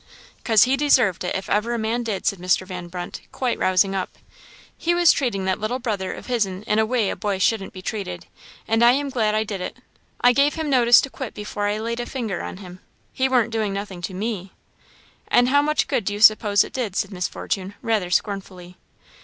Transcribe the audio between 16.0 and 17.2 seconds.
do you suppose it did?" said